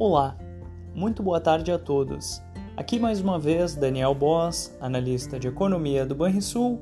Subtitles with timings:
[0.00, 0.36] Olá,
[0.94, 2.40] muito boa tarde a todos.
[2.76, 6.78] Aqui mais uma vez Daniel Boss, analista de economia do Banrisul,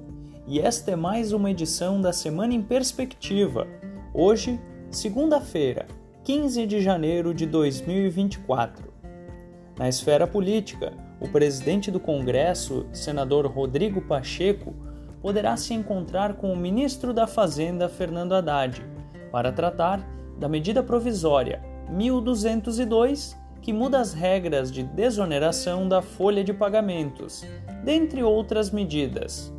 [0.47, 3.67] e esta é mais uma edição da Semana em Perspectiva.
[4.13, 4.61] Hoje,
[4.91, 5.87] segunda-feira,
[6.25, 8.93] 15 de janeiro de 2024.
[9.79, 14.75] Na esfera política, o presidente do Congresso, senador Rodrigo Pacheco,
[15.23, 18.85] poderá se encontrar com o ministro da Fazenda, Fernando Haddad,
[19.33, 20.07] para tratar
[20.39, 27.45] da medida provisória 1202, que muda as regras de desoneração da folha de pagamentos,
[27.85, 29.53] dentre outras medidas.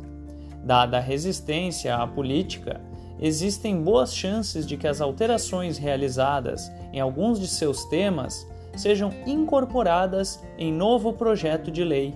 [0.64, 2.80] Dada a resistência à política,
[3.20, 10.42] existem boas chances de que as alterações realizadas em alguns de seus temas sejam incorporadas
[10.56, 12.14] em novo projeto de lei.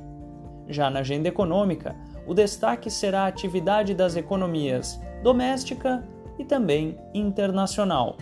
[0.68, 6.02] Já na agenda econômica, o destaque será a atividade das economias doméstica
[6.38, 8.16] e também internacional.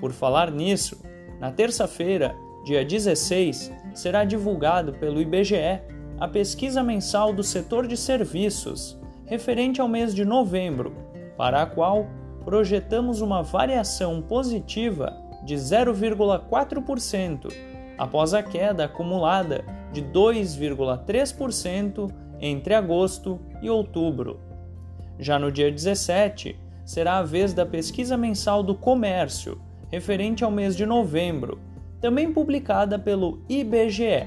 [0.00, 1.00] Por falar nisso,
[1.40, 5.80] na terça-feira, dia 16, será divulgado pelo IBGE
[6.18, 10.92] a pesquisa mensal do setor de serviços, referente ao mês de novembro,
[11.36, 12.08] para a qual
[12.44, 17.54] projetamos uma variação positiva de 0,4%,
[17.96, 24.40] após a queda acumulada de 2,3% entre agosto e outubro.
[25.18, 30.76] Já no dia 17, será a vez da pesquisa mensal do comércio, referente ao mês
[30.76, 31.58] de novembro,
[32.00, 34.26] também publicada pelo IBGE,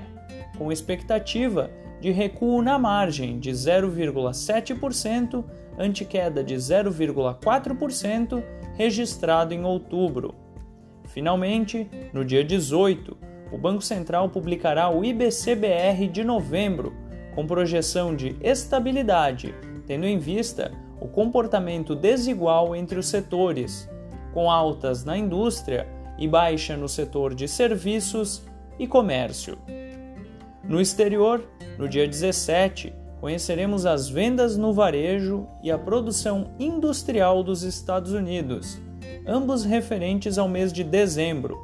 [0.57, 5.43] com expectativa de recuo na margem de 0,7%
[5.77, 8.43] ante queda de 0,4%
[8.75, 10.33] registrado em outubro.
[11.05, 13.17] Finalmente, no dia 18,
[13.51, 16.93] o Banco Central publicará o IBCBR de novembro,
[17.35, 19.53] com projeção de estabilidade,
[19.85, 23.89] tendo em vista o comportamento desigual entre os setores,
[24.33, 25.87] com altas na indústria
[26.17, 28.43] e baixa no setor de serviços
[28.77, 29.57] e comércio.
[30.63, 31.43] No exterior,
[31.77, 38.79] no dia 17, conheceremos as vendas no varejo e a produção industrial dos Estados Unidos,
[39.27, 41.59] ambos referentes ao mês de dezembro.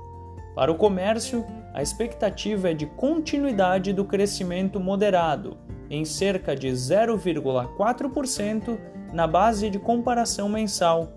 [0.56, 1.44] Para o comércio,
[1.74, 5.58] a expectativa é de continuidade do crescimento moderado,
[5.90, 8.78] em cerca de 0,4%
[9.14, 11.14] na base de comparação mensal,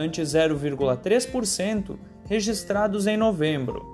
[0.00, 3.84] ante 0,3% registrados em novembro.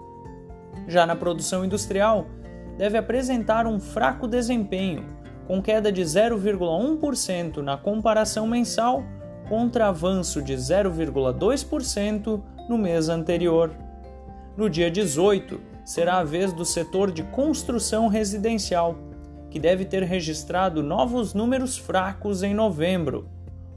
[0.86, 2.26] Já na produção industrial,
[2.78, 5.04] deve apresentar um fraco desempenho,
[5.48, 9.02] com queda de 0,1% na comparação mensal
[9.48, 13.72] contra avanço de 0,2% no mês anterior.
[14.56, 18.96] No dia 18, será a vez do setor de construção residencial,
[19.50, 23.28] que deve ter registrado novos números fracos em novembro.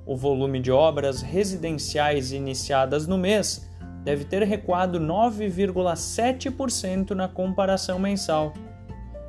[0.10, 3.70] O volume de obras residenciais iniciadas no mês
[4.04, 8.52] deve ter recuado 9,7% na comparação mensal.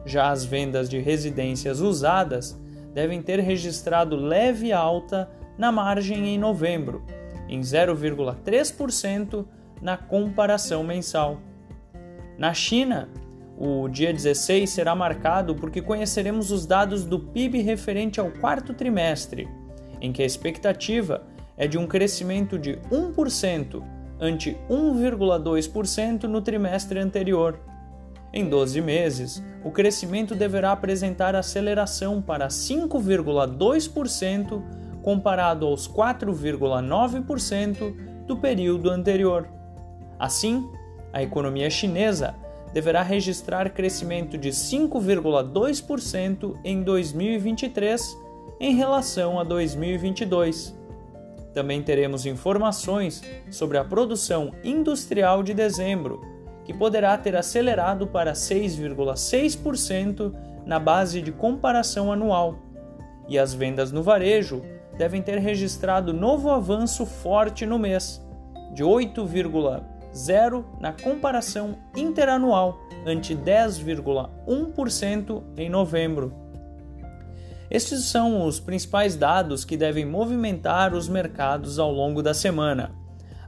[0.07, 2.59] Já as vendas de residências usadas
[2.95, 7.05] devem ter registrado leve alta na margem em novembro,
[7.47, 9.45] em 0,3%
[9.83, 11.43] na comparação mensal.
[12.39, 13.11] Na China,
[13.59, 19.47] o dia 16 será marcado porque conheceremos os dados do PIB referente ao quarto trimestre,
[20.01, 21.23] em que a expectativa
[21.57, 23.83] é de um crescimento de 1%
[24.21, 27.61] ante 1,2% no trimestre anterior.
[28.33, 34.63] Em 12 meses, o crescimento deverá apresentar aceleração para 5,2%
[35.03, 39.49] comparado aos 4,9% do período anterior.
[40.19, 40.69] Assim,
[41.13, 42.35] a economia chinesa
[42.73, 48.17] deverá registrar crescimento de 5,2% em 2023
[48.59, 50.75] em relação a 2022.
[51.53, 56.23] Também teremos informações sobre a produção industrial de dezembro,
[56.65, 60.33] que poderá ter acelerado para 6,6%
[60.65, 62.57] na base de comparação anual,
[63.29, 64.63] e as vendas no varejo
[64.97, 68.21] devem ter registrado novo avanço forte no mês,
[68.75, 76.50] de 8,0% na comparação interanual, ante 10,1% em novembro.
[77.71, 82.91] Estes são os principais dados que devem movimentar os mercados ao longo da semana.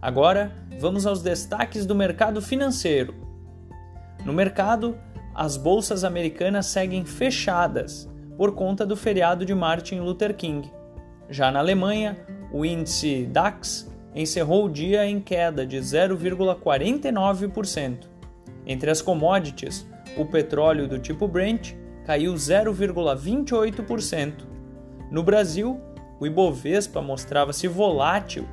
[0.01, 3.15] Agora, vamos aos destaques do mercado financeiro.
[4.25, 4.97] No mercado,
[5.35, 10.71] as bolsas americanas seguem fechadas por conta do feriado de Martin Luther King.
[11.29, 12.17] Já na Alemanha,
[12.53, 18.07] o índice DAX encerrou o dia em queda de 0,49%.
[18.65, 19.85] Entre as commodities,
[20.17, 21.75] o petróleo do tipo Brent
[22.05, 24.45] caiu 0,28%.
[25.11, 25.81] No Brasil,
[26.19, 28.49] o Ibovespa mostrava-se volátil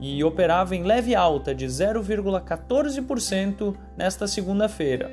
[0.00, 5.10] e operava em leve alta de 0,14% nesta segunda-feira.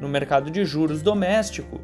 [0.00, 1.80] No mercado de juros doméstico,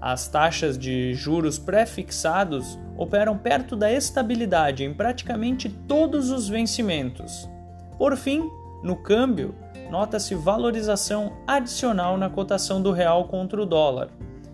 [0.00, 7.48] as taxas de juros pré-fixados operam perto da estabilidade em praticamente todos os vencimentos.
[7.96, 8.50] Por fim,
[8.82, 9.54] no câmbio,
[9.88, 14.08] nota-se valorização adicional na cotação do real contra o dólar,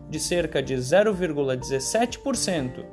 [0.08, 2.84] de cerca de 0,17%,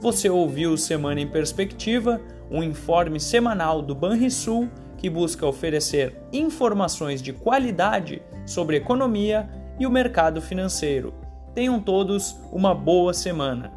[0.00, 4.68] Você ouviu Semana em Perspectiva, um informe semanal do Banrisul
[4.98, 9.48] que busca oferecer informações de qualidade sobre economia
[9.78, 11.14] e o mercado financeiro.
[11.54, 13.72] Tenham todos uma boa semana.